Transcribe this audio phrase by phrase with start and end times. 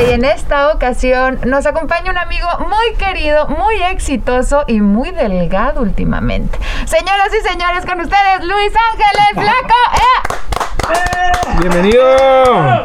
[0.00, 5.82] Y en esta ocasión nos acompaña un amigo muy querido, muy exitoso y muy delgado
[5.82, 6.58] últimamente.
[6.86, 9.74] Señoras y señores, con ustedes Luis Ángel el Flaco.
[9.94, 11.58] ¡Eh!
[11.58, 12.02] Bienvenido.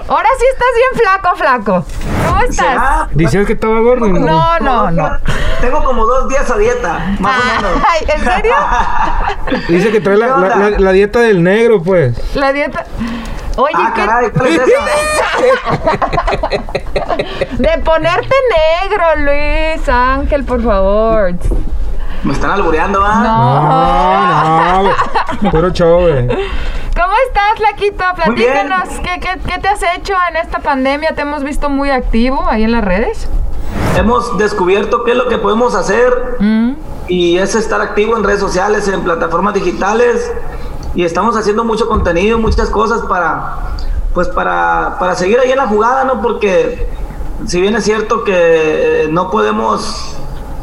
[0.08, 1.86] Ahora sí estás bien flaco, flaco.
[2.28, 2.56] ¿Cómo estás?
[2.68, 3.08] ¿Será?
[3.12, 4.08] Decías que estaba gordo.
[4.08, 4.20] ¿no?
[4.20, 5.18] No, no, no.
[5.62, 7.82] Tengo como dos días a dieta, más o menos.
[7.90, 8.56] Ay, ¿en serio?
[9.70, 10.70] Dice que trae la, ¿Qué la- onda?
[10.72, 12.36] la- la dieta del negro, pues.
[12.36, 12.86] La dieta.
[13.58, 14.02] Oye, Ah, ¿qué?
[14.06, 14.82] caray, ¿cuál es esa?
[17.58, 18.36] De ponerte
[18.84, 21.34] negro, Luis Ángel, por favor.
[22.24, 23.16] Me están albureando, ¿va?
[23.16, 24.84] No.
[24.84, 24.92] No,
[25.42, 25.52] no.
[25.52, 26.28] Puro show, güey.
[26.28, 27.60] ¿Cómo estás,
[28.16, 28.36] bien.
[28.36, 31.14] Platícanos, ¿qué, qué, qué te has hecho en esta pandemia?
[31.14, 33.28] Te hemos visto muy activo ahí en las redes.
[33.98, 36.74] Hemos descubierto qué es lo que podemos hacer Mm.
[37.08, 40.32] y es estar activo en redes sociales, en plataformas digitales
[40.96, 43.58] y estamos haciendo mucho contenido, muchas cosas para,
[44.14, 46.22] pues para, para seguir ahí en la jugada, ¿no?
[46.22, 46.88] Porque
[47.46, 50.16] si bien es cierto que eh, no podemos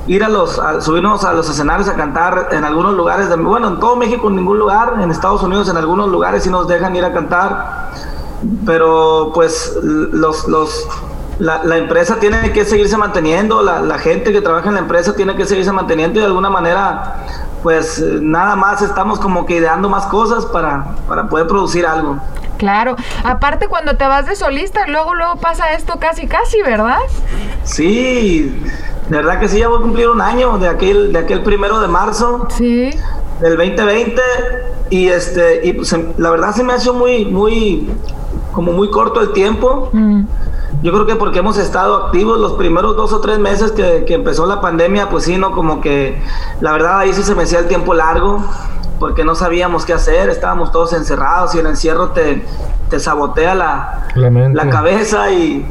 [0.06, 3.94] ir a los, subirnos a los escenarios a cantar en algunos lugares, bueno, en todo
[3.94, 7.12] México en ningún lugar, en Estados Unidos en algunos lugares sí nos dejan ir a
[7.12, 7.90] cantar,
[8.66, 10.88] pero pues los, los,
[11.38, 15.44] la, empresa tiene que seguirse manteniendo, la gente que trabaja en la empresa tiene que
[15.44, 17.24] seguirse manteniendo y de alguna manera,
[17.62, 22.18] pues eh, nada más estamos como que ideando más cosas para, para poder producir algo.
[22.58, 22.96] Claro.
[23.24, 26.98] Aparte, cuando te vas de solista, luego, luego pasa esto casi, casi, ¿verdad?
[27.64, 28.54] Sí,
[29.08, 31.80] de verdad que sí, ya voy a cumplir un año de aquel, de aquel primero
[31.80, 32.90] de marzo Sí.
[33.40, 34.20] del 2020
[34.90, 37.88] y este y pues, se- la verdad se me ha hecho muy muy
[38.52, 40.24] como muy corto el tiempo Mm.
[40.80, 44.14] Yo creo que porque hemos estado activos los primeros dos o tres meses que, que
[44.14, 46.20] empezó la pandemia pues sí no como que
[46.60, 48.42] la verdad ahí sí se me hacía el tiempo largo
[48.98, 52.44] porque no sabíamos qué hacer estábamos todos encerrados y el encierro te,
[52.88, 55.66] te sabotea la, la cabeza y,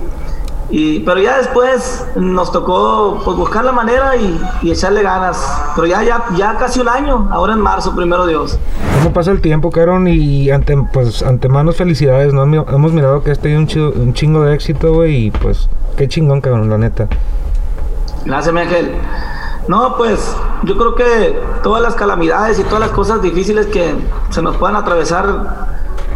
[0.72, 5.38] y pero ya después nos tocó pues buscar la manera y, y echarle ganas
[5.76, 8.58] pero ya ya ya casi un año ahora en marzo primero Dios
[9.02, 10.08] ¿Cómo pasa el tiempo, Caron?
[10.08, 12.44] Y ante, pues, antemanos felicidades, ¿no?
[12.44, 15.26] Hemos mirado que has tenido un, chido- un chingo de éxito, güey.
[15.26, 15.68] Y pues,
[15.98, 17.08] qué chingón, cabrón, la neta.
[18.26, 18.92] gracias mi ángel
[19.68, 23.96] no pues yo creo que todas las calamidades y todas las cosas difíciles que
[24.30, 25.68] se nos puedan atravesar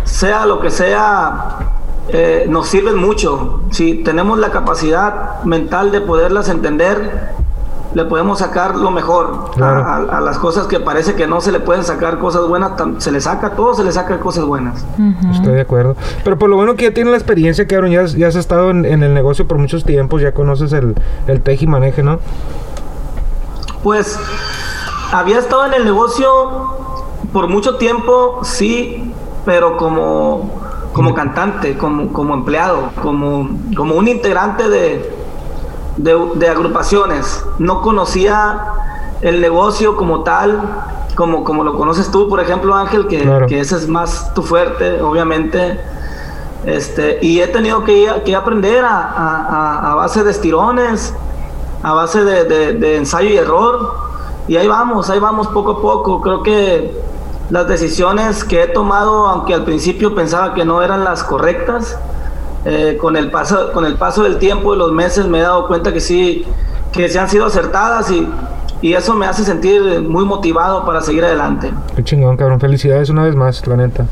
[0.03, 1.57] sea lo que sea
[2.09, 7.33] eh, nos sirven mucho si tenemos la capacidad mental de poderlas entender
[7.95, 9.83] le podemos sacar lo mejor a- Claro.
[9.85, 12.99] a, a las cosas que parece que no se le pueden sacar cosas buenas, tam-
[12.99, 14.83] se le saca todo, se le saca cosas buenas.
[15.31, 15.95] Estoy de acuerdo.
[16.25, 17.91] Pero por lo bueno que ya tienes la experiencia, cabrón.
[17.91, 20.21] Ya, has- ya has estado en, en el negocio por muchos tiempos.
[20.21, 20.93] Ya conoces el,
[21.27, 22.19] el teje y maneje, ¿no?
[23.81, 24.19] Pues
[25.13, 26.27] había estado en el negocio
[27.31, 29.13] por mucho tiempo, sí,
[29.45, 30.51] pero como,
[30.95, 35.13] como cantante, como, como empleado, como, como un integrante de,
[35.97, 37.43] de, de agrupaciones.
[37.59, 38.61] No conocía
[39.21, 40.61] el negocio como tal,
[41.15, 43.45] como, como lo conoces tú, por ejemplo, Ángel, que, Claro.
[43.47, 45.79] que ese es más tu fuerte, obviamente.
[46.65, 51.13] Este, y he tenido que, que aprender a, a- a- a base de estirones,
[51.83, 53.95] a base de, de- de ensayo y error.
[54.47, 56.21] Y ahí vamos, ahí vamos poco a poco.
[56.21, 56.97] Creo que
[57.49, 61.97] las decisiones que he tomado, aunque al principio pensaba que no eran las correctas,
[62.65, 65.67] eh, con, el paso, con el paso del tiempo y los meses me he dado
[65.67, 66.45] cuenta que sí,
[66.91, 68.27] que sí han sido acertadas y,
[68.81, 71.71] y eso me hace sentir muy motivado para seguir adelante.
[71.95, 72.59] Qué chingón, cabrón.
[72.59, 74.07] Felicidades una vez más, la neta.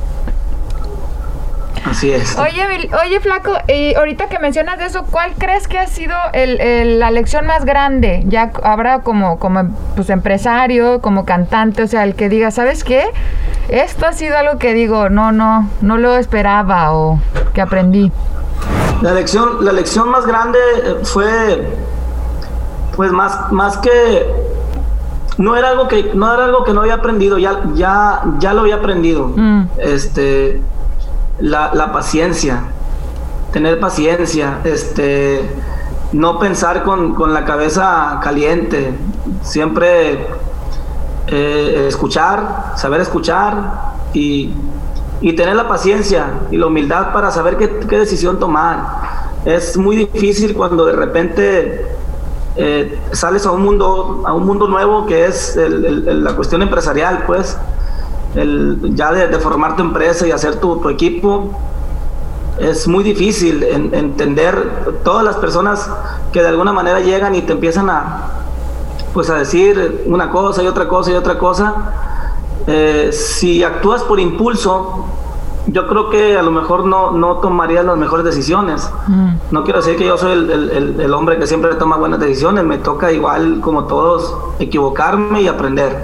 [1.85, 2.37] Así es.
[2.37, 6.59] Oye, oye, Flaco, y ahorita que mencionas de eso, ¿cuál crees que ha sido el-
[6.61, 8.23] el- la lección más grande?
[8.27, 13.05] Ya habrá como, como pues, empresario, como cantante, o sea, el que diga, ¿sabes qué?
[13.69, 17.19] Esto ha sido algo que digo, no, no, no lo esperaba o
[17.53, 18.11] que aprendí.
[19.01, 21.67] La lección, la lección más grande eh, fue,
[22.95, 24.25] pues más, más que
[25.37, 28.61] no era algo que no era algo que no había aprendido, ya, ya, ya lo
[28.61, 29.33] había aprendido.
[29.35, 29.63] Mm.
[29.79, 30.61] Este,
[31.39, 32.63] la, la paciencia,
[33.51, 35.49] tener paciencia, este,
[36.11, 38.93] no pensar con, con la cabeza caliente,
[39.41, 40.27] siempre
[41.27, 44.53] eh, escuchar, saber escuchar y,
[45.21, 48.85] y tener la paciencia y la humildad para saber qué, qué decisión tomar.
[49.45, 51.87] Es muy difícil cuando de repente
[52.55, 57.23] eh, sales a un mundo a un mundo nuevo que es el- la cuestión empresarial,
[57.25, 57.57] pues.
[58.35, 61.51] El ya de, formar tu empresa y hacer tu, tu equipo,
[62.59, 65.89] es muy difícil entender todas las personas
[66.31, 68.29] que de alguna manera llegan y te empiezan a
[69.13, 71.75] pues a decir una cosa y otra cosa y otra cosa
[72.65, 75.05] eh, si actúas por impulso
[75.67, 78.91] yo creo que a lo mejor no, no tomarías las mejores decisiones.
[79.07, 79.29] Mm.
[79.51, 82.79] No quiero decir que yo soy el, el, hombre que siempre toma buenas decisiones, me
[82.79, 86.03] toca igual como todos equivocarme y aprender.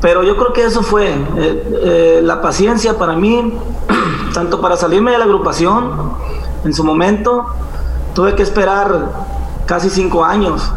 [0.00, 3.54] Pero yo creo que eso fue eh, eh, la paciencia para mí,
[4.34, 6.12] tanto para salirme de la agrupación
[6.64, 7.46] en su momento,
[8.14, 9.10] tuve que esperar
[9.66, 10.72] casi cinco años.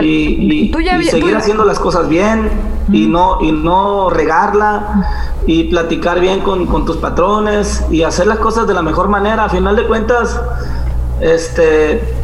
[0.00, 0.70] Y,
[1.10, 2.48] seguir haciendo las cosas bien
[2.92, 8.38] y no, y no regarla y platicar bien con, con, tus patrones y hacer las
[8.38, 9.46] cosas de la mejor manera.
[9.46, 10.40] A final de cuentas,
[11.20, 12.14] este,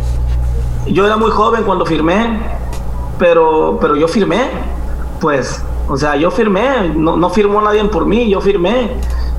[0.87, 2.39] yo era muy joven cuando firmé,
[3.19, 4.49] pero, pero yo firmé,
[5.21, 5.61] pues
[5.91, 8.93] o sea, yo firmé, no, no firmó nadie por mí, yo firmé.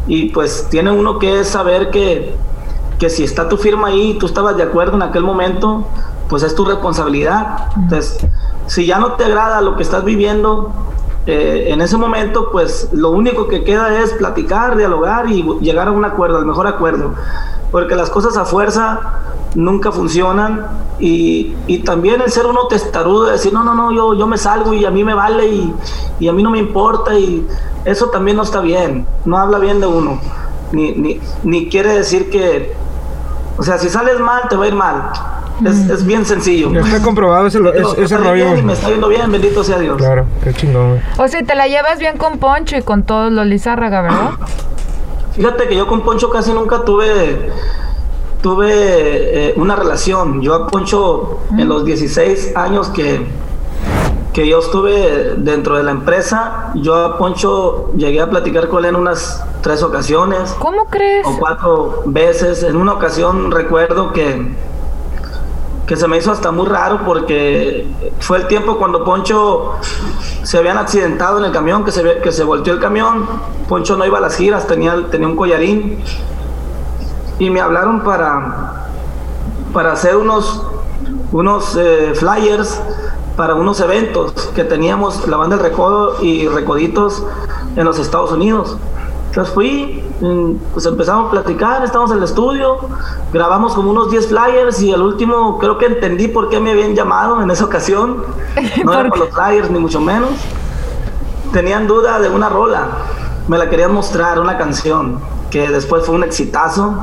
[0.06, 2.36] Y pues tiene uno que saber que,
[3.00, 5.88] que si está tu firma ahí, tú estabas de acuerdo en aquel momento,
[6.28, 7.70] pues es tu responsabilidad.
[7.78, 8.18] Entonces,
[8.68, 10.74] si ya no te agrada lo que estás viviendo,
[11.28, 15.92] eh, en ese momento, pues lo único que queda es platicar, dialogar y llegar a
[15.92, 17.14] un acuerdo, al mejor acuerdo.
[17.72, 19.22] Porque las cosas a fuerza
[19.56, 20.66] nunca funcionan
[21.00, 24.38] y, y, también el ser uno testarudo de decir no no no yo yo me
[24.38, 25.74] salgo y a mí me vale y,
[26.20, 27.46] y, a mí no me importa y
[27.84, 30.22] eso también no está bien no habla bien de uno
[30.72, 32.74] ni, ni, ni quiere decir que
[33.58, 35.12] o sea si sales mal te va a ir mal
[35.66, 36.72] es, es bien sencillo.
[36.80, 37.60] Está comprobado ese,
[37.98, 38.58] ese rollo.
[38.58, 39.98] Y me está yendo bien, bendito sea Dios.
[39.98, 41.02] Claro, qué chingón.
[41.18, 44.32] O sea, te la llevas bien con Poncho y con todos los Lizárraga, ¿verdad?
[45.34, 47.50] Fíjate que yo con Poncho casi nunca tuve
[48.42, 50.42] tuve eh, una relación.
[50.42, 53.26] Yo a Poncho, en los 16 años que,
[54.34, 58.90] que yo estuve dentro de la empresa, yo a Poncho llegué a platicar con él
[58.90, 60.56] en unas tres ocasiones.
[60.60, 61.26] ¿Cómo crees?
[61.26, 62.64] O cuatro veces.
[62.64, 64.54] En una ocasión recuerdo que,
[65.86, 67.88] que se me hizo hasta muy raro porque
[68.20, 69.74] fue el tiempo cuando Poncho
[70.44, 73.28] se habían accidentado en el camión, que se, que se volteó el camión.
[73.68, 76.04] Poncho no iba a las giras, tenía, tenía un collarín
[77.40, 78.88] y me hablaron para,
[79.74, 80.64] para hacer unos,
[81.32, 82.80] unos eh, flyers
[83.36, 87.24] para unos eventos que teníamos la banda del Recodo y Recoditos
[87.76, 88.78] en los Estados Unidos.
[89.30, 90.01] Entonces fui,
[90.74, 92.78] pues empezamos a platicar, estamos en el estudio,
[93.34, 96.96] grabamos como unos 10 flyers y al último creo que entendí por qué me habían
[96.96, 98.24] llamado en esa ocasión.
[98.86, 100.32] No era por los flyers ni mucho menos.
[101.52, 102.88] Tenían duda de una rola,
[103.48, 105.20] me la querían mostrar, una canción
[105.50, 106.96] que después fue un exitazo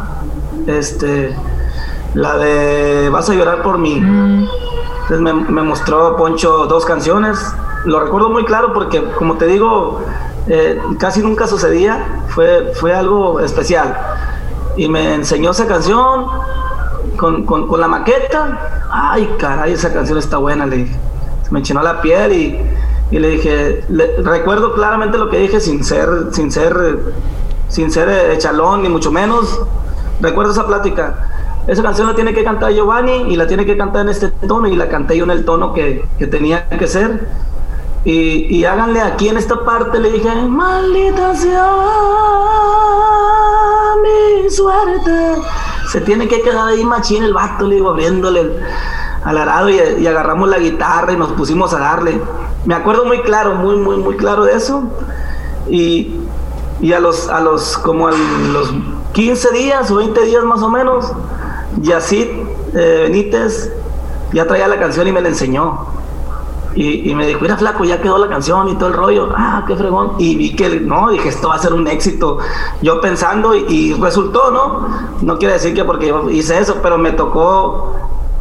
[0.66, 1.36] este,
[2.14, 4.00] la de Vas a llorar por mí.
[4.00, 4.48] Mm.
[5.02, 7.38] Entonces me, me, mostró Poncho dos canciones.
[7.84, 10.00] Lo recuerdo muy claro porque, como te digo,
[10.48, 12.22] eh, casi nunca sucedía.
[12.28, 13.96] Fue, fue algo especial.
[14.76, 16.26] Y me enseñó esa canción
[17.16, 18.86] con, con, la maqueta.
[18.90, 20.96] Ay, caray, esa canción está buena, le dije.
[21.44, 22.60] Se me enchinó la piel y,
[23.10, 23.84] y le dije,
[24.22, 26.98] recuerdo claramente lo que dije sin ser, sin ser,
[27.68, 29.60] sin ser echalón ni mucho menos.
[30.20, 31.28] Recuerdo esa plática.
[31.66, 34.68] Esa canción la tiene que cantar Giovanni y la tiene que cantar en este tono
[34.68, 37.28] y la canté yo en el tono que, que tenía que ser.
[38.10, 41.76] Y, háganle aquí en esta parte, le dije, maldita sea
[44.02, 45.42] mi suerte.
[45.92, 48.50] Se tiene que quedar ahí machín el vato, le digo, abriéndole
[49.24, 52.18] al arado y, agarramos la guitarra y nos pusimos a darle.
[52.64, 54.84] Me acuerdo muy claro, muy, muy, muy claro de eso.
[55.68, 56.16] Y,
[56.80, 58.72] y a los, a los, como a los
[59.12, 61.12] 15 días o 20 días más o menos,
[61.82, 62.26] Yacid
[62.74, 63.70] eh, Benítez
[64.32, 65.97] ya traía la canción y me la enseñó.
[66.80, 69.30] Y, me dijo, mira flaco, ya quedó la canción y todo el rollo.
[69.36, 70.12] Ah, qué fregón.
[70.18, 72.38] Y vi que, no, dije, esto va a ser un éxito.
[72.82, 74.86] Yo pensando y, resultó, ¿no?
[75.20, 77.94] No quiere decir que porque hice eso, pero me tocó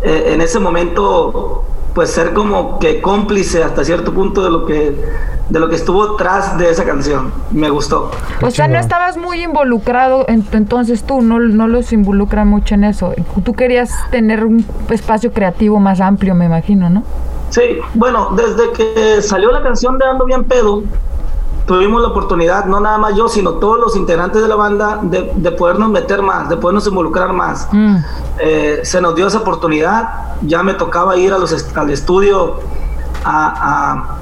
[0.03, 1.63] eh, en ese momento
[1.95, 4.95] pues ser como que cómplice hasta cierto punto de lo que
[5.49, 7.31] de lo que estuvo tras de esa canción.
[7.49, 8.11] Me gustó.
[8.43, 13.13] O sea, no estabas muy involucrado, entonces tú no, no los involucra mucho en eso.
[13.43, 17.03] Tú querías tener un espacio creativo más amplio, me imagino, ¿no?
[17.49, 20.83] Sí, bueno, desde que salió la canción de Ando Bien Pedo,
[21.65, 25.31] tuvimos la oportunidad, no nada más yo, sino todos los integrantes de la banda, de,
[25.35, 27.67] de podernos meter más, de podernos involucrar más.
[27.71, 27.95] Mm.
[28.39, 32.59] Eh, se nos dio esa oportunidad, ya me tocaba ir a los al estudio
[33.25, 34.17] a,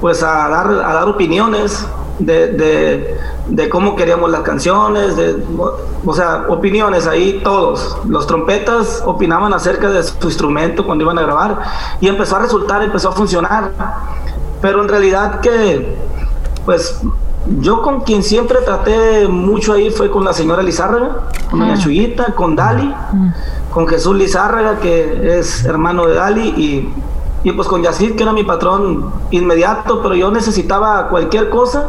[0.00, 1.86] pues a dar, a dar opiniones
[2.26, 5.42] de, de, cómo queríamos las canciones, de,
[6.04, 7.98] o sea, opiniones ahí todos.
[8.08, 11.60] Los trompetas opinaban acerca de su instrumento cuando iban a grabar
[12.00, 13.72] y empezó a resultar, empezó a funcionar.
[14.60, 15.96] Pero en realidad que
[16.64, 17.00] pues
[17.60, 21.78] yo con quien siempre traté mucho ahí fue con la señora Lizárraga, con doña Ah.
[21.78, 22.94] Chuyita, con Dali,
[23.72, 26.88] con Jesús Lizárraga, que es hermano de Dali, y,
[27.44, 31.88] y pues con Yacid, que era mi patrón inmediato, pero yo necesitaba cualquier cosa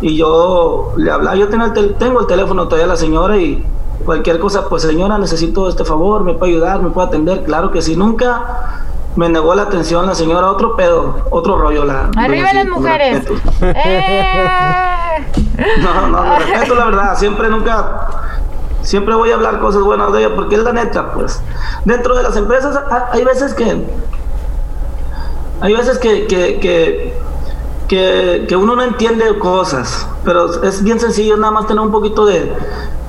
[0.00, 3.36] y yo le hablaba, yo tengo el, tel- tengo el teléfono todavía de la señora
[3.36, 3.64] y
[4.04, 7.80] cualquier cosa, pues señora, necesito este favor, me puede ayudar, me puede atender, claro que
[7.80, 8.80] sí, nunca
[9.16, 12.10] me negó la atención la señora, otro pedo, otro rollo la...
[12.16, 13.22] Arriba las mujeres.
[15.80, 18.08] No, no, me respeto la verdad, siempre nunca,
[18.82, 21.40] siempre voy a hablar cosas buenas de ella, porque es la neta, pues.
[21.84, 23.84] Dentro de las empresas ha- hay veces que,
[25.64, 27.14] hay veces que, que, que,
[27.88, 32.26] que, que uno no entiende cosas, pero es bien sencillo nada más tener un poquito
[32.26, 32.52] de,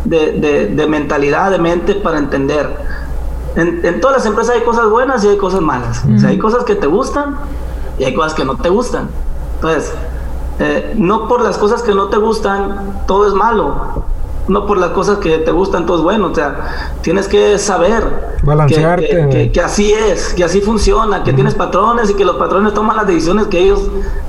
[0.05, 2.69] de, de- de mentalidad, de mente para entender.
[3.57, 6.03] En, en todas las empresas hay cosas buenas y hay cosas malas.
[6.15, 7.37] O sea, hay cosas que te gustan
[7.99, 9.09] y hay cosas que no te gustan.
[9.55, 9.93] Entonces,
[10.59, 14.04] eh, no por las cosas que no te gustan todo es malo.
[14.47, 16.27] No por las cosas que te gustan todo es bueno.
[16.27, 16.55] O sea,
[17.01, 18.03] tienes que saber
[18.39, 22.25] que- Balancearte, que- que, que así es, que así funciona, que tienes patrones y que
[22.25, 23.81] los patrones toman las decisiones que ellos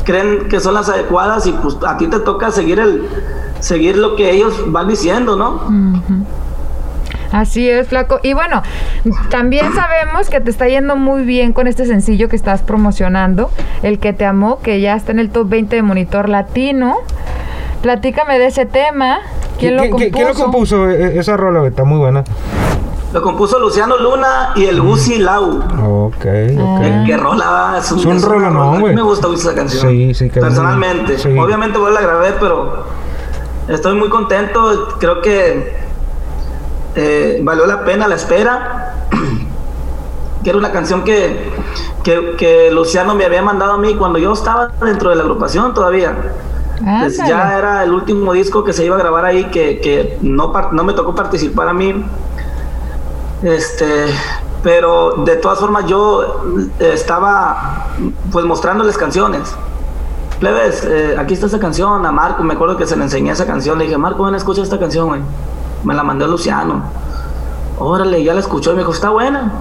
[0.05, 3.07] creen que son las adecuadas y pues a ti te toca seguir el
[3.61, 5.61] seguir lo que ellos van diciendo, ¿no?
[7.33, 8.21] Así es, flaco.
[8.23, 8.63] Y bueno,
[9.31, 13.51] también sabemos que te está yendo muy bien con este sencillo que estás promocionando,
[13.83, 16.97] El que te amó, que ya está en el top 20 de Monitor Latino.
[17.83, 19.19] Platícame de ese tema.
[19.59, 20.11] ¿Quién, lo ¿Quién- compuso?
[20.15, 20.89] quién lo compuso?
[20.91, 22.25] E- Esa rola está muy buena.
[23.13, 25.59] Lo compuso Luciano Luna y el Gusi Lau.
[25.59, 26.63] Ok, Ah.
[26.65, 26.81] ok.
[26.83, 27.79] ¿Qué, qué rola va?
[27.79, 28.81] Es un es rolonón, rola.
[28.81, 28.95] güey.
[28.95, 29.89] Me gusta mucho esa canción.
[29.89, 31.19] Sí, sí, que- Personalmente.
[31.19, 31.37] sí.
[31.39, 32.85] Obviamente vos la grabé, pero
[33.69, 34.89] estoy muy contento.
[34.99, 35.77] Creo que
[36.95, 38.95] eh, valió la pena la espera.
[40.45, 41.51] que era una canción que,
[42.05, 45.73] que, que Luciano me había mandado a mí cuando yo estaba dentro de la agrupación
[45.75, 46.15] todavía.
[46.79, 50.53] Pues ya era el último disco que se iba a grabar ahí, que, que no,
[50.73, 52.05] no me tocó participar a mí.
[53.43, 54.07] Este,
[54.63, 56.43] pero de todas formas yo
[56.81, 57.87] eh, estaba
[58.33, 59.55] pues mostrándoles canciones.
[60.41, 63.47] Plebes, eh, aquí está esta canción, a Marco, me acuerdo que se le enseñé esa
[63.47, 65.21] canción, le dije, Marco, ven, escucha esta canción, güey.
[65.85, 66.83] Me la mandó Luciano.
[67.79, 69.53] Órale, ya la escuchó y me dijo, está buena.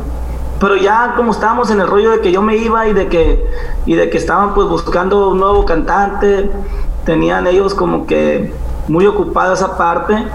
[0.60, 3.46] Pero ya como estábamos en el rollo de que yo me iba y de que,
[3.86, 6.50] y de que estaban pues buscando un nuevo cantante,
[7.06, 8.54] tenían ellos como que
[8.88, 10.26] muy ocupada esa parte.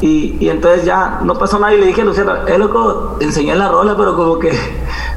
[0.00, 3.24] Y, y entonces ya no pasó nada y le dije a Luciano, eh loco, te
[3.24, 4.52] enseñé la rola, pero como que,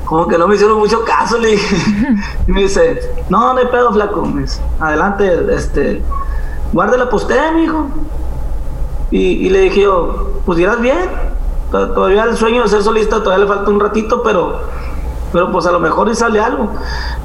[0.05, 1.75] como que no me hicieron mucho caso, le dije.
[2.47, 4.25] Y me dice, no, no hay pedo, flaco.
[4.25, 6.01] Me dice, adelante, este,
[6.73, 7.85] guárdela para usted, mijo.
[9.11, 10.97] Y, y le dije yo, pues irás bien.
[11.71, 14.61] To- Todavía el sueño de ser solista todavía le falta un ratito, pero,
[15.31, 16.69] pero pues a lo mejor y sale algo.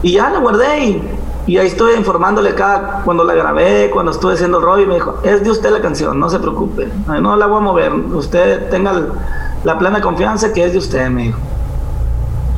[0.02, 1.02] Y ya la guardé y,
[1.46, 4.94] y ahí estoy informándole cada, cuando la grabé, cuando estuve haciendo el rollo, y me
[4.94, 8.68] dijo, es de usted la canción, no se preocupe, no la voy a mover, usted
[8.68, 9.00] tenga
[9.62, 11.38] la plena confianza que es de usted, me dijo.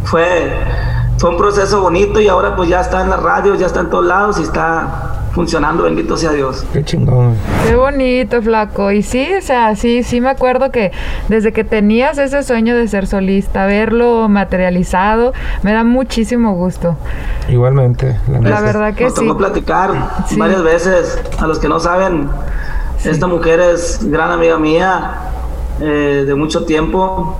[0.05, 0.53] Fue,
[1.19, 3.91] fue un proceso bonito y ahora pues ya está en la radio, ya está en
[3.91, 6.65] todos lados y está funcionando, bendito sea Dios.
[6.73, 7.37] Qué chingón.
[7.65, 8.91] Qué bonito, flaco.
[8.91, 10.91] Y sí, o sea, sí, sí me acuerdo que
[11.29, 16.97] desde que tenías ese sueño de ser solista, verlo materializado, me da muchísimo gusto.
[17.49, 18.17] Igualmente.
[18.29, 19.21] La La verdad que Nos sí.
[19.25, 19.93] tocó platicar
[20.27, 20.35] Sí.
[20.37, 21.21] varias veces.
[21.39, 22.29] A los que no saben,
[23.05, 25.13] esta mujer es gran amiga mía
[25.81, 27.39] eh, de mucho tiempo,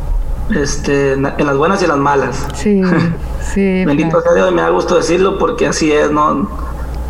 [0.55, 2.47] este, en las buenas y en las malas.
[2.55, 2.81] Sí,
[3.41, 3.85] sí.
[3.85, 6.49] Bendito sea Dios, me da gusto decirlo porque así es, no,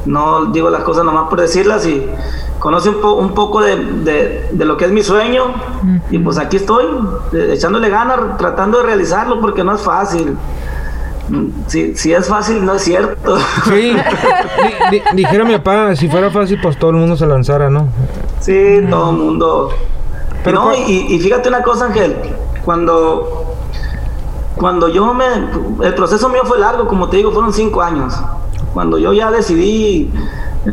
[0.07, 2.07] no digo las cosas nomás por decirlas y
[2.59, 5.45] conoce un, po- un poco de, de- de lo que es mi sueño
[6.11, 6.87] y pues aquí estoy,
[7.51, 10.37] echándole ganas, tratando de realizarlo porque no es fácil.
[11.67, 13.37] Si, si es fácil, no es cierto.
[13.67, 13.95] Sí.
[14.91, 17.89] Di- di- dijera mi papá, si fuera fácil, pues todo el mundo se lanzara, ¿no?
[18.41, 19.69] Sí, todo el mundo.
[20.43, 22.17] Pero no, y, y fíjate una cosa, Ángel,
[22.65, 23.55] cuando,
[24.57, 25.27] cuando yo me...
[25.83, 28.15] El proceso mío fue largo, como te digo, fueron cinco años.
[28.79, 30.09] Cuando yo ya decidí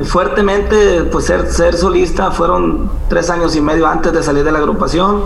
[0.04, 4.60] fuertemente pues ser, ser solista, fueron tres años y medio antes de salir de la
[4.60, 5.24] agrupación.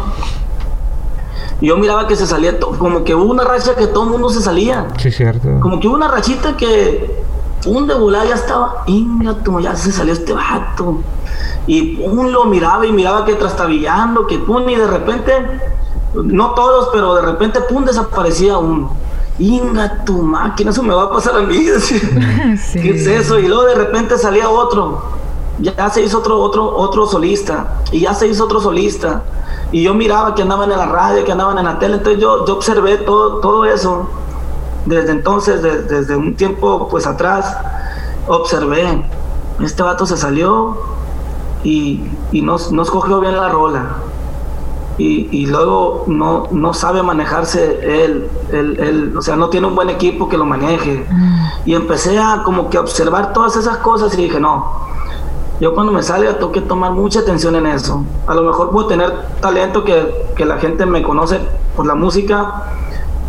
[1.60, 4.30] Yo miraba que se salía, to- como que hubo una racha que todo el mundo
[4.30, 4.88] se salía.
[4.98, 5.60] Sí, cierto.
[5.60, 7.22] Como que hubo una rachita que
[7.66, 11.00] un de volada ya estaba, inga, ya se salió este vato.
[11.68, 15.34] Y pum, lo miraba y miraba que trastabillando, que pum, y de repente,
[16.14, 18.94] no todos, pero de repente, pum, desaparecía uno.
[19.40, 21.66] Inga, tu máquina, eso me va a pasar a mí.
[21.80, 22.80] Sí.
[22.82, 23.40] ¿Qué es eso?
[23.40, 25.02] Y luego de repente salía otro.
[25.60, 27.82] Ya se hizo otro, otro, otro solista.
[27.92, 29.24] Y ya se hizo otro solista.
[29.72, 31.96] Y yo miraba que andaban en la radio, que andaban en la tele.
[31.98, 34.08] Entonces yo, yo observé todo, todo eso.
[34.86, 37.56] Desde entonces, de- desde un tiempo pues atrás,
[38.28, 39.06] observé.
[39.62, 40.78] Este vato se salió.
[41.64, 43.96] y, y no, no escogió bien la rola.
[45.02, 49.90] Y, luego no, no sabe manejarse él, él, él, o sea, no tiene un buen
[49.90, 51.06] equipo que lo maneje.
[51.66, 54.90] Y empecé a como que observar todas esas cosas y dije, no,
[55.62, 58.04] yo cuando me salga tengo que tomar mucha atención en eso.
[58.28, 61.40] A lo mejor puedo tener talento que, que la gente me conoce
[61.78, 62.64] por la música,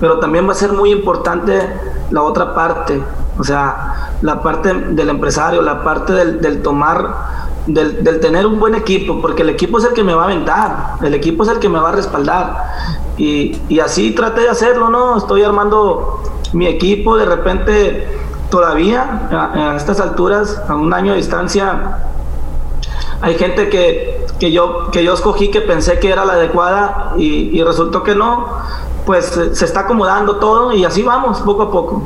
[0.01, 1.69] pero también va a ser muy importante
[2.11, 3.01] la otra parte,
[3.39, 8.75] o sea, la parte del empresario, la parte del tomar del, del, tener un buen
[8.75, 11.59] equipo, porque el equipo es el que me va a aventar, el equipo es el
[11.59, 12.73] que me va a respaldar.
[13.17, 15.17] Y, y así traté de hacerlo, ¿no?
[15.17, 16.23] Estoy armando
[16.53, 18.19] mi equipo, de repente
[18.51, 21.99] todavía a, estas alturas, a un año de distancia,
[23.21, 27.57] hay gente que, que, yo, que yo escogí que pensé que era la adecuada y,
[27.57, 28.47] y resultó que no,
[29.07, 32.03] pues se está acomodando todo y así vamos, poco a poco.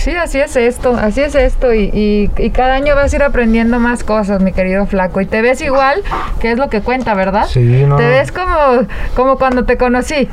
[0.00, 3.22] Sí, así es esto, así es esto y, y, y, cada año vas a ir
[3.22, 6.02] aprendiendo más cosas, mi querido flaco, y te ves igual,
[6.40, 7.44] que es lo que cuenta, ¿verdad?
[7.46, 7.96] Sí, no.
[7.96, 10.26] Te ves como, como cuando te conocí.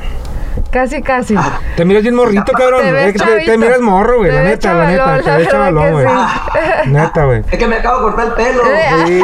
[0.70, 1.34] Casi, casi.
[1.36, 2.82] Ah, te miras bien morrito, cabrón.
[2.82, 4.32] Te, ves te, te miras morro, güey.
[4.32, 5.20] La neta, la neta.
[5.22, 6.06] Te ves chavalón, güey.
[6.06, 6.90] Sí.
[6.90, 7.42] Neta, güey.
[7.50, 8.62] Es que me acabo de cortar el pelo.
[9.06, 9.22] Sí.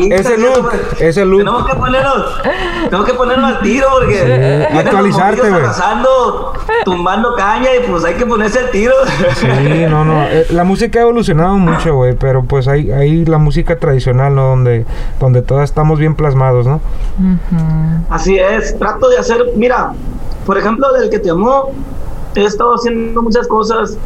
[0.10, 1.38] ese look, ese look.
[1.38, 2.42] Tenemos que ponernos,
[2.84, 4.78] tenemos que ponernos al tiro porque sí.
[4.78, 5.62] actualizarte, güey.
[5.62, 8.94] Pasando, tumbando caña y pues hay que ponerse al tiro.
[9.36, 9.46] Sí,
[9.88, 10.24] no, no.
[10.24, 14.48] Eh, la música ha evolucionado mucho, güey, pero pues hay, hay la música tradicional, ¿no?
[14.48, 14.84] Donde,
[15.18, 16.80] donde todas estamos bien plasmados, ¿no?
[17.18, 18.04] Uh -huh.
[18.10, 18.78] Así es.
[18.78, 19.69] Trato de hacer, mira,
[20.46, 21.70] por ejemplo, del que te amó,
[22.34, 23.96] he estado haciendo muchas cosas.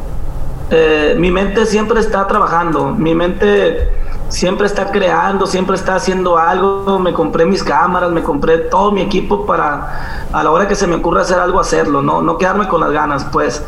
[0.70, 3.88] Eh, mi mente siempre está trabajando, mi mente
[4.28, 6.98] siempre está creando, siempre está haciendo algo.
[6.98, 10.86] Me compré mis cámaras, me compré todo mi equipo para a la hora que se
[10.86, 13.62] me ocurra hacer algo, hacerlo, no, no quedarme con las ganas, pues.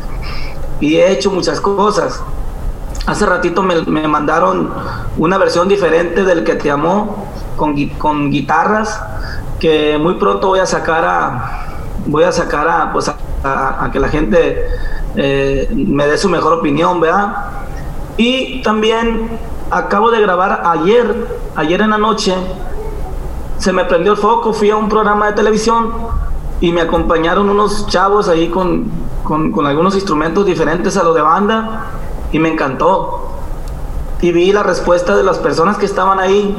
[0.79, 2.21] Y he hecho muchas cosas.
[3.05, 4.69] Hace ratito me, me mandaron
[5.17, 7.25] una versión diferente del que te amó
[7.55, 9.01] con, con guitarras
[9.59, 11.67] que muy pronto voy a sacar a
[12.07, 13.09] voy a sacar a pues
[13.43, 14.67] a, que la gente
[15.15, 17.51] eh, me dé su mejor opinión, ¿verdad?
[18.17, 19.29] Y también
[19.69, 22.33] acabo de grabar ayer, ayer en la noche,
[23.57, 25.93] se me prendió el foco, fui a un programa de televisión
[26.59, 28.85] y me acompañaron unos chavos ahí con,
[29.23, 31.85] con, con algunos instrumentos diferentes a lo de banda
[32.31, 33.23] y me encantó.
[34.21, 36.55] Y vi la respuesta de las personas que estaban ahí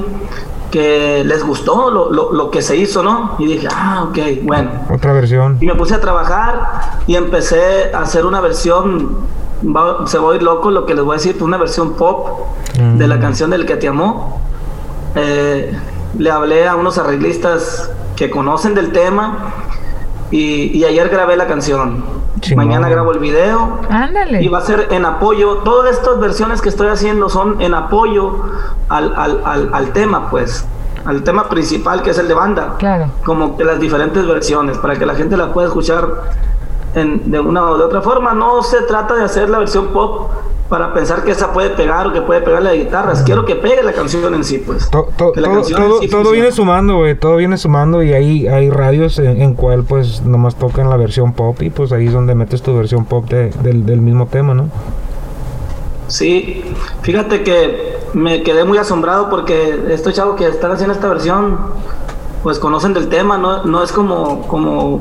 [0.70, 3.36] que les gustó lo, lo, lo, que se hizo, ¿no?
[3.38, 4.70] Y dije, ah, ok, bueno.
[4.90, 5.56] Otra versión.
[5.60, 9.16] Y me puse a trabajar y empecé a hacer una versión,
[9.64, 12.46] va, se va a ir loco lo que les voy a decir, una versión pop
[12.78, 12.98] mm.
[12.98, 14.42] de la canción del que te amó.
[15.14, 15.72] Eh,
[16.18, 19.52] le hablé a unos arreglistas que conocen del tema
[20.30, 22.17] y, y ayer grabé la canción.
[22.40, 22.66] Chingón.
[22.66, 23.80] Mañana grabo el video.
[23.90, 24.42] Ándale.
[24.42, 25.58] Y va a ser en apoyo.
[25.58, 28.42] Todas estas versiones que estoy haciendo son en apoyo
[28.88, 30.66] al, al, al, al, tema, pues.
[31.04, 32.74] Al tema principal que es el de banda.
[32.78, 33.06] Claro.
[33.24, 36.06] Como que las diferentes versiones, para que la gente la pueda escuchar
[36.94, 38.34] en, de una o de otra forma.
[38.34, 40.30] No se trata de hacer la versión pop
[40.68, 43.22] para pensar que esa puede pegar o que puede pegarle a guitarras.
[43.22, 44.90] Quiero que pegue la canción en sí, pues.
[44.90, 47.14] To, to, todo, todo, sí todo viene sumando, güey.
[47.14, 51.32] Todo viene sumando y ahí hay radios en, en, cual pues nomás tocan la versión
[51.32, 54.54] pop y pues ahí es donde metes tu versión pop de, del, del mismo tema,
[54.54, 54.68] ¿no?
[56.08, 56.64] Sí,
[57.02, 61.58] fíjate que me quedé muy asombrado porque estos chavos que están haciendo esta versión
[62.42, 65.00] pues conocen del tema, no, no es como, como,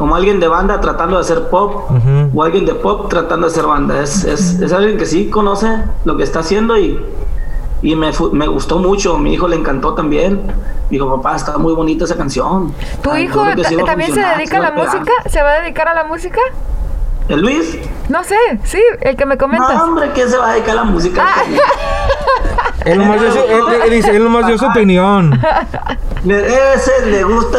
[0.00, 2.30] como alguien de banda tratando de hacer pop uh -huh.
[2.34, 4.00] o alguien de pop tratando de hacer banda.
[4.00, 5.68] Es, es, es, alguien que sí conoce
[6.06, 6.98] lo que está haciendo y,
[7.82, 9.18] y me, me, gustó mucho.
[9.18, 10.40] Mi hijo le encantó también.
[10.88, 12.72] Dijo, papá, está muy bonita esa canción.
[13.02, 13.44] ¿Tu Ay, hijo
[13.84, 15.12] también se dedica a la música?
[15.26, 16.40] ¿Se va a dedicar a la música?
[17.28, 17.78] ¿El Luis?
[18.08, 19.76] No sé, sí, el que me comentas.
[19.76, 21.26] No, hombre, ¿quién se va a dedicar a la música?
[21.26, 22.69] Ah.
[22.84, 25.40] Él, nomás dio su, él, él, dice, él nomás dio su opinión.
[26.24, 27.58] Le, ese le gusta,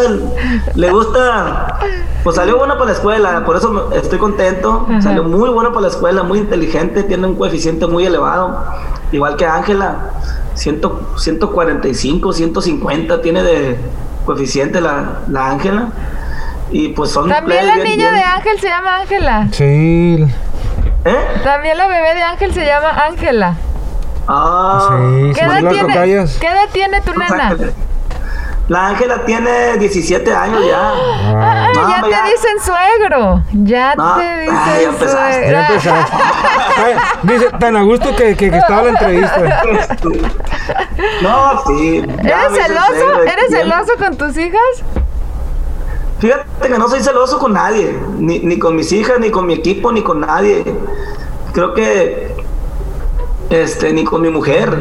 [0.76, 1.80] le gusta,
[2.24, 4.86] pues salió bueno para la escuela, por eso estoy contento.
[4.88, 5.02] -huh.
[5.02, 8.64] Salió muy bueno para la escuela, muy inteligente, tiene un coeficiente muy elevado,
[9.12, 10.12] igual que Ángela,
[10.54, 13.78] 145, 150 tiene de
[14.26, 15.90] coeficiente la Ángela.
[16.72, 18.14] Y pues son También la niña bien.
[18.16, 19.48] de Ángel se llama Ángela.
[19.52, 20.26] Sí.
[21.04, 21.18] ¿Eh?
[21.44, 23.56] También la bebé de Ángel se llama Ángela.
[24.28, 24.90] Ah.
[24.90, 27.56] Sí, ¿Qué, edad tiene, ¿Qué edad tiene tu nena?
[28.68, 30.94] La Ángela tiene 17 años ya.
[30.94, 32.24] Ah, no, ya te ya.
[32.24, 33.44] dicen suegro.
[33.52, 35.52] Ya no, te dicen ay, ya suegro.
[35.52, 36.18] Ya empezaste.
[37.24, 39.62] Dice, tan a gusto que, que, que, estaba la entrevista.
[41.22, 41.98] No, sí.
[41.98, 43.24] ¿Eres celoso?
[43.24, 44.84] ¿Eres celoso con tus hijas?
[46.20, 49.56] Fíjate que no soy celoso con nadie, ni, ni, con mis hijas, ni con mi
[49.56, 50.64] equipo, ni con nadie.
[51.52, 52.31] Creo que
[53.52, 54.76] este, ni con mi mujer.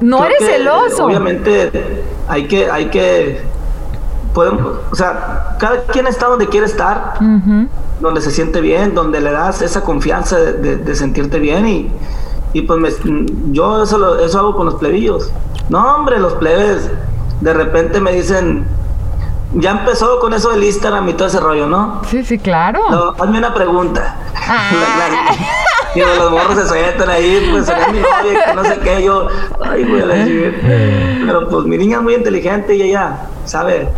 [0.00, 1.04] No Creo eres celoso.
[1.06, 3.42] Obviamente hay que, hay que,
[4.34, 7.14] podemos, o sea, cada quien está donde quiere estar,
[8.00, 11.90] donde se siente bien, donde le das esa confianza de, de- de sentirte bien y,
[12.52, 15.30] y pues me- yo eso, lo- eso hago con los plebillos.
[15.68, 16.90] No, hombre, los plebes
[17.40, 18.66] de repente me dicen,
[19.54, 22.02] ya empezó con eso del Instagram y todo ese rollo, ¿no?
[22.08, 22.80] Sí, sí, claro.
[22.90, 24.16] No, hazme una pregunta.
[24.50, 24.70] Ah.
[25.94, 29.28] Y los morros se sueltan ahí, pues será mi novia, que no sé qué, yo,
[29.64, 30.14] ay, güey, la.
[31.26, 33.88] Pero pues mi niña es muy inteligente y ella sabe,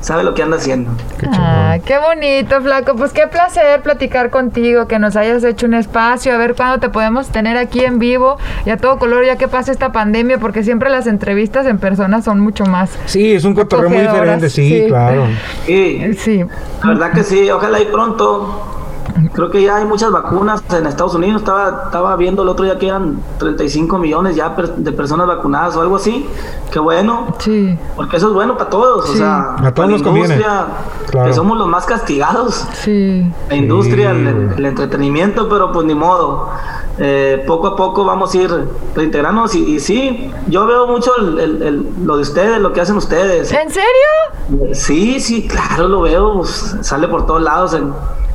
[0.00, 0.92] sabe lo que anda haciendo.
[1.18, 1.26] Qué.
[1.32, 2.94] Ah, qué bonito, Flaco.
[2.94, 6.88] Pues qué placer platicar contigo, que nos hayas hecho un espacio, a ver cuándo te
[6.88, 10.62] podemos tener aquí en vivo y a todo color, ya que pasa esta pandemia, porque
[10.62, 12.90] siempre las entrevistas en persona son mucho más.
[13.06, 14.86] Sí, es un cotorreo muy diferente, sí, sí.
[14.88, 15.26] claro.
[15.66, 16.44] Y Sí.
[16.82, 18.70] la verdad que sí, ojalá y pronto.
[19.32, 21.42] Creo que ya hay muchas vacunas en Estados Unidos.
[21.42, 25.76] Estaba, estaba viendo el otro día que eran 35 millones ya per- de personas vacunadas
[25.76, 26.26] o algo así.
[26.70, 27.26] Qué bueno.
[27.38, 29.04] Sí, Porque eso es bueno para todos.
[29.08, 29.18] O Sí.
[29.18, 30.34] sea, A todos la nos conviene.
[30.34, 30.66] industria,
[31.10, 31.28] Claro.
[31.28, 32.66] que somos los más castigados.
[32.74, 33.32] sí.
[33.48, 34.16] La industria, Sí,
[34.56, 36.48] el, entretenimiento, pero pues ni modo.
[36.98, 39.54] Eh, poco a poco vamos a ir reintegrándonos.
[39.54, 42.96] Y, y sí, yo veo mucho el- el- el- lo de ustedes, lo que hacen
[42.96, 43.52] ustedes.
[43.52, 44.74] ¿En serio?
[44.74, 46.34] Sí, sí, claro, lo veo.
[46.38, 47.92] pues, sale por todos lados en,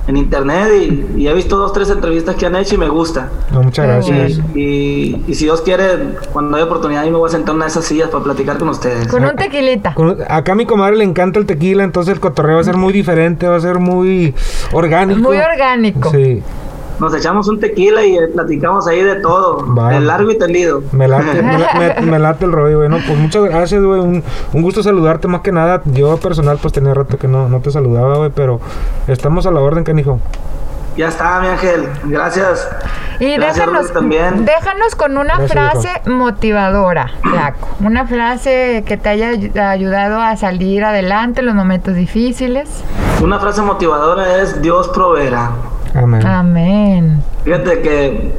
[0.10, 3.30] en internet y, y he visto dos, tres entrevistas que han hecho y me gusta.
[3.52, 4.42] No, muchas gracias.
[4.56, 7.66] Y, y si Dios quiere, cuando haya oportunidad, yo me voy a sentar en una
[7.66, 9.08] de esas sillas para platicar con ustedes.
[9.08, 9.96] Con un tequilita.
[10.28, 12.92] Acá a mi comadre le encanta el tequila, entonces el cotorreo va a ser muy
[12.92, 14.34] diferente, va a ser muy
[14.72, 15.22] orgánico.
[15.22, 16.10] Muy orgánico.
[16.10, 16.42] Sí,
[17.00, 19.90] Nos echamos un tequila y platicamos ahí de todo, Va.
[19.90, 20.82] de largo y tendido.
[20.92, 22.90] me late, me, la- me- me late el rollo, güey.
[22.90, 24.00] No, pues muchas gracias, güey.
[24.02, 25.82] Un, un gusto saludarte más que nada.
[25.86, 28.60] Yo personal, pues tenía rato que no, no te saludaba, güey, pero
[29.08, 30.20] estamos a la orden, canijo.
[30.98, 31.88] Ya está, mi ángel.
[32.06, 32.68] Gracias.
[33.22, 34.46] Y Gracias, déjanos, también.
[34.46, 37.68] déjanos con una Gracias, frase motivadora, Flaco.
[37.82, 42.70] Una frase que te haya ay- ayudado a salir adelante en los momentos difíciles.
[43.22, 45.52] Una frase motivadora es Dios proveerá.
[45.96, 46.26] Amén.
[46.26, 47.24] Amén.
[47.44, 48.34] Fíjate que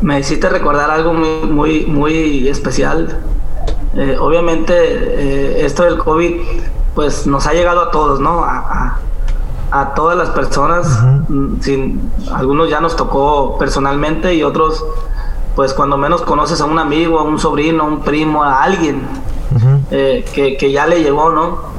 [0.00, 3.18] me hiciste recordar algo muy, muy, muy especial.
[3.94, 6.32] Eh, obviamente, eh, esto del COVID,
[6.94, 8.42] pues nos ha llegado a todos, ¿no?
[8.44, 8.98] A, a-
[9.70, 10.86] a todas las personas.
[11.60, 14.84] Sin, algunos ya nos tocó personalmente y otros,
[15.56, 19.02] pues cuando menos conoces a un amigo, a un sobrino, a un primo, a alguien
[19.90, 21.73] eh, que, que ya le llegó, ¿no?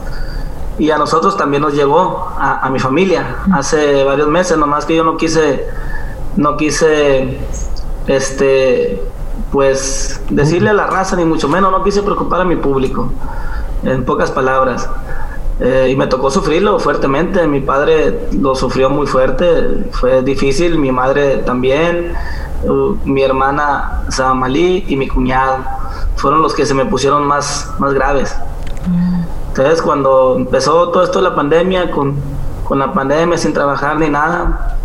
[0.78, 5.04] Y a nosotros también nos llegó, a, mi familia, hace varios meses, nomás que yo
[5.04, 5.68] no quise,
[6.36, 7.40] no quise,
[8.08, 9.02] este,
[9.52, 13.10] pues, decirle a la raza, ni mucho menos, no quise preocupar a mi público,
[13.84, 14.90] en pocas palabras.
[15.62, 20.92] Eh, y me tocó sufrirlo fuertemente, mi padre lo sufrió muy fuerte, fue difícil, mi
[20.92, 22.14] madre también,
[23.06, 25.58] mi hermana Samalí y mi cuñado
[26.16, 28.36] fueron los que se me pusieron más, más graves.
[29.58, 32.16] Entonces, cuando empezó todo esto de la pandemia, con,
[32.66, 34.76] con la pandemia sin trabajar ni nada,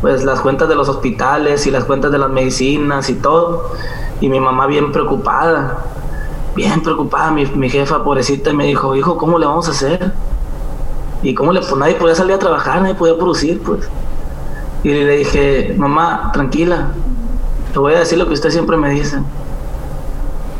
[0.00, 3.72] pues las cuentas de los hospitales y las cuentas de las medicinas y todo,
[4.20, 5.78] y mi mamá bien preocupada,
[6.54, 10.12] bien preocupada, mi, mi jefa pobrecita me dijo, hijo, ¿cómo le vamos a hacer?
[11.24, 13.88] Y cómo le, pues nadie podía salir a trabajar, nadie podía producir, pues.
[14.84, 16.90] Y le dije, mamá, tranquila,
[17.72, 19.18] te voy a decir lo que usted siempre me dice.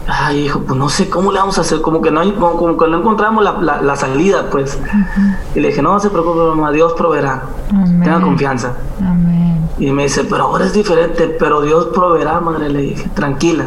[0.07, 2.57] Ay, hijo, pues no sé cómo le vamos a hacer, como que no, hay- como,
[2.59, 4.79] como que no encontramos la, la- la salida, pues.
[5.55, 7.43] Y le dije, no se preocupe, mamá, Dios proveerá.
[7.71, 8.03] Amén.
[8.03, 8.75] Tenga confianza.
[9.01, 9.67] Amén.
[9.79, 13.65] Y me dice, pero ahora es diferente, pero Dios proveerá, madre, le dije, tranquila.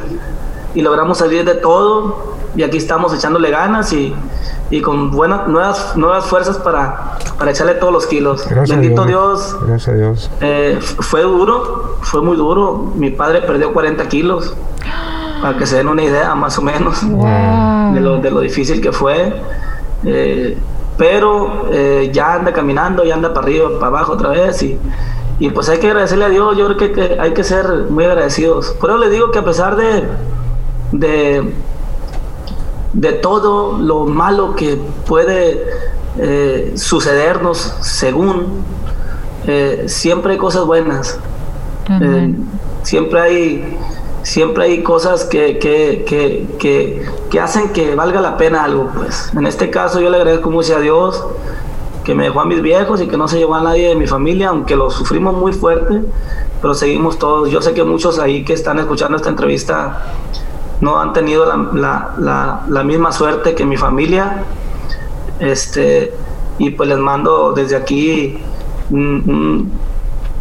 [0.75, 4.13] Y logramos salir de todo y aquí estamos echándole ganas y,
[4.69, 8.45] y con buenas, nuevas, nuevas fuerzas para, para echarle todos los kilos.
[8.47, 9.49] Gracias Bendito a Dios.
[9.53, 10.31] Dios, Gracias a Dios.
[10.41, 12.91] eh, fue duro, fue muy duro.
[12.95, 14.53] Mi padre perdió 40 kilos,
[15.41, 17.93] para que se den una idea más o menos Wow.
[17.93, 19.33] de, lo, de lo difícil que fue.
[20.05, 20.57] Eh,
[20.97, 24.61] pero eh, ya anda caminando, ya anda para arriba, para abajo otra vez.
[24.63, 24.79] Y,
[25.39, 26.57] y pues hay que agradecerle a Dios.
[26.57, 28.71] Yo creo que, que hay que ser muy agradecidos.
[28.79, 30.03] Por eso les digo que a pesar de,
[30.91, 31.53] de,
[32.93, 35.63] de todo lo malo que puede
[36.17, 38.63] eh, sucedernos según,
[39.85, 41.19] siempre hay cosas buenas.
[42.83, 43.77] Siempre hay
[44.27, 49.31] siempre hay cosas que, que, que, que, hacen que valga la pena algo pues.
[49.33, 51.25] En este caso yo le agradezco mucho a Dios
[52.03, 54.05] que me dejó a mis viejos y que no se llevó a nadie de mi
[54.05, 56.01] familia aunque lo sufrimos muy fuerte
[56.61, 57.49] pero seguimos todos.
[57.49, 60.15] Yo sé que muchos ahí que están escuchando esta entrevista
[60.81, 64.43] no han tenido la, la, la, misma suerte que mi familia.
[65.39, 66.13] Este
[66.57, 68.39] y pues les mando desde aquí
[68.89, 69.71] un-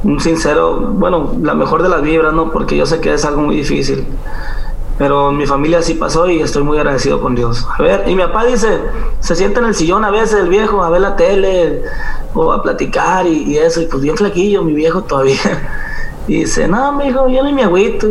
[0.06, 2.52] un sincero, bueno, la mejor de las vibras, ¿no?
[2.52, 4.06] Porque yo sé que es algo muy difícil.
[4.98, 7.66] Pero mi familia sí pasó y estoy muy agradecido con Dios.
[7.76, 8.80] A ver, y mi papá dice,
[9.20, 11.82] se sienta en el sillón a veces el viejo a ver la tele
[12.34, 15.38] o a platicar y, eso, y pues bien flaquillo, mi viejo todavía.
[16.28, 18.08] Y dice, no, mi hijo, yo ni me agüito.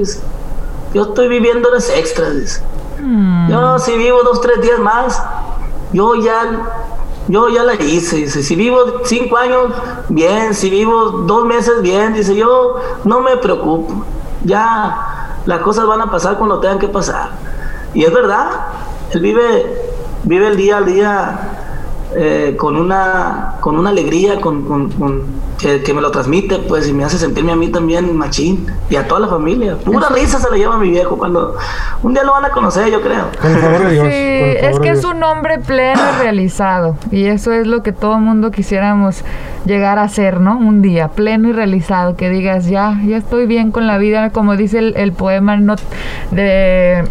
[0.93, 2.34] yo estoy viviendo horas extras.
[2.34, 2.62] Dice.
[3.01, 3.49] Mm.
[3.49, 5.21] Yo si vivo dos, tres días más,
[5.91, 6.85] yo ya,
[7.27, 8.17] yo ya la hice.
[8.17, 9.73] Dice, si vivo cinco años,
[10.09, 10.53] bien.
[10.53, 12.13] Si vivo dos meses, bien.
[12.13, 14.05] Dice, yo no me preocupo.
[14.43, 17.29] Ya las cosas van a pasar cuando tengan que pasar.
[17.93, 18.47] Y es verdad,
[19.11, 19.91] él vive,
[20.23, 21.39] vive el día al día
[22.13, 24.93] eh, con, una, con una alegría, con,
[25.84, 29.08] que, me lo transmite, pues, y me hace sentirme a mí también machín, y a
[29.08, 29.78] toda la familia.
[29.78, 31.56] Pura risa se le lleva a mi viejo cuando
[32.04, 33.25] un día lo van a conocer, yo creo.
[33.41, 38.19] sí, es que es un hombre pleno y realizado, y eso es lo que todo
[38.19, 39.23] mundo quisiéramos
[39.65, 40.58] llegar a ser, ¿no?
[40.58, 44.56] Un día, pleno y realizado, que digas, ya, ya estoy bien con la vida, como
[44.56, 45.75] dice el, el poema no,
[46.32, 47.06] de,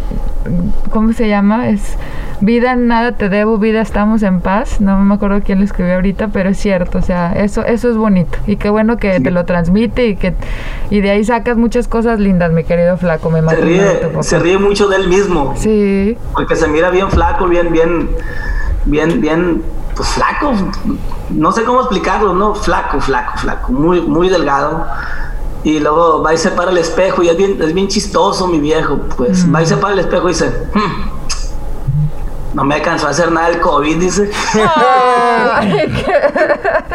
[0.91, 1.69] ¿cómo se llama?
[1.71, 1.97] Es
[2.41, 4.81] vida nada te debo, vida estamos en paz.
[4.81, 7.97] No me acuerdo quién lo escribió ahorita, pero es cierto, o sea, eso, eso es
[7.97, 8.39] bonito.
[8.47, 10.35] Y qué bueno que te lo transmite y que
[10.91, 13.31] y de ahí sacas muchas cosas lindas, mi querido flaco.
[13.31, 15.55] Me se ríe, se ríe mucho de él mismo.
[15.57, 16.17] Sí.
[16.33, 18.11] Porque se mira bien flaco, bien, bien,
[18.85, 19.63] bien, bien,
[19.97, 20.53] pues flaco.
[21.31, 22.55] No sé cómo explicarlo, ¿no?
[22.55, 23.73] Flaco, flaco, flaco.
[23.73, 24.87] Muy, muy delgado.
[25.65, 28.61] Y luego va y se para el espejo y es bien, es bien chistoso mi
[28.61, 28.99] viejo.
[29.17, 31.14] Pues va y se para el espejo y dice, hmm,
[32.55, 34.31] no me alcanzó a hacer nada el COVID, dice.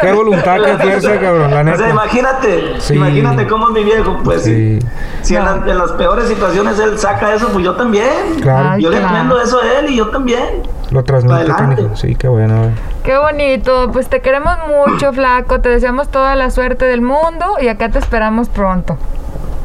[0.02, 0.12] qué...
[0.14, 1.78] voluntad, qué fuerza, cabrón, la neta.
[1.78, 4.80] O sea, imagínate, imagínate cómo es mi viejo, pues sí.
[5.22, 8.40] Si en, las peores situaciones él saca eso, pues yo también.
[8.42, 8.80] Claro.
[8.80, 10.64] yo le entiendo eso a él y yo también.
[10.92, 12.72] Lo transmite, sí, qué bueno.
[13.04, 17.68] Qué bonito, pues te queremos mucho, flaco, te deseamos toda la suerte del mundo y
[17.68, 18.98] acá te esperamos pronto.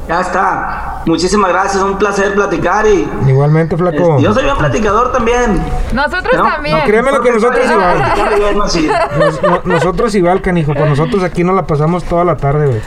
[0.08, 1.02] Ya está.
[1.06, 3.08] Muchísimas gracias, un placer platicar y...
[3.26, 4.16] Igualmente, flaco.
[4.16, 5.62] Este, yo soy un platicador también.
[5.92, 6.78] Nosotros también.
[6.78, 9.62] No, créeme lo que nosotros igual.
[9.64, 10.74] nosotros igual, canijo.
[10.74, 12.80] Pues nosotros aquí nos la pasamos toda la tarde, güey.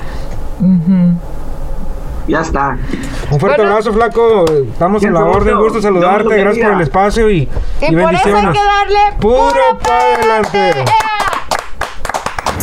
[2.27, 2.77] Ya está.
[3.31, 4.45] Un fuerte abrazo, flaco.
[4.51, 5.57] Estamos en la orden.
[5.57, 6.37] Gusto saludarte.
[6.37, 8.25] Gracias por el espacio y, y, y por bendiciones.
[8.25, 10.85] Eso hay que darle puro para adelante.